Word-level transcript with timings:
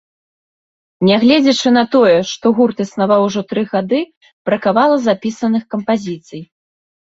Нягледзячы 1.09 1.73
на 1.77 1.83
тое, 1.97 2.15
што 2.31 2.45
гурт 2.61 2.77
існаваў 2.85 3.27
ужо 3.29 3.45
тры 3.53 3.67
гады, 3.77 4.01
бракавала 4.51 4.95
запісаных 5.07 5.63
кампазіцый. 5.79 6.41